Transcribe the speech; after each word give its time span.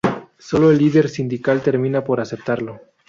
Sólo 0.39 0.71
el 0.71 0.79
líder 0.79 1.09
sindical 1.09 1.61
termina 1.61 2.03
por 2.03 2.21
aceptarlo. 2.21 2.81